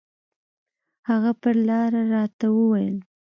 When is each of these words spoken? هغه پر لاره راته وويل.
هغه 1.09 1.31
پر 1.41 1.55
لاره 1.67 2.01
راته 2.13 2.45
وويل. 2.57 2.97